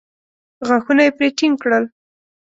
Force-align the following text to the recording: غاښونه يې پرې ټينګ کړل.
غاښونه 0.67 1.01
يې 1.07 1.11
پرې 1.17 1.27
ټينګ 1.37 1.55
کړل. 1.61 1.83